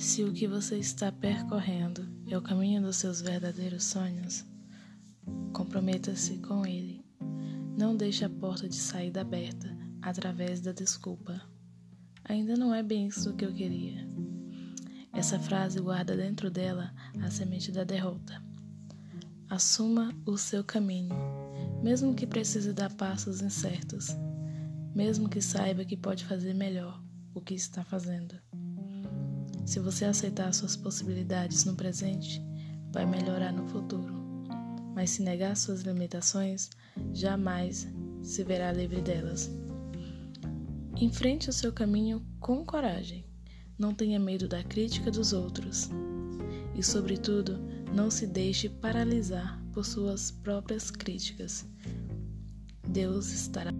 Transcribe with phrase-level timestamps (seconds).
[0.00, 4.46] Se o que você está percorrendo é o caminho dos seus verdadeiros sonhos,
[5.52, 7.04] comprometa-se com ele.
[7.76, 11.42] Não deixe a porta de saída aberta através da desculpa.
[12.24, 14.08] Ainda não é bem isso que eu queria.
[15.12, 18.42] Essa frase guarda dentro dela a semente da derrota.
[19.50, 21.14] Assuma o seu caminho,
[21.82, 24.16] mesmo que precise dar passos incertos,
[24.94, 27.04] mesmo que saiba que pode fazer melhor
[27.34, 28.34] o que está fazendo.
[29.70, 32.42] Se você aceitar suas possibilidades no presente,
[32.90, 34.12] vai melhorar no futuro.
[34.96, 36.70] Mas se negar suas limitações,
[37.12, 37.86] jamais
[38.20, 39.48] se verá livre delas.
[41.00, 43.24] Enfrente o seu caminho com coragem.
[43.78, 45.88] Não tenha medo da crítica dos outros.
[46.74, 47.56] E, sobretudo,
[47.94, 51.64] não se deixe paralisar por suas próprias críticas.
[52.88, 53.70] Deus estará.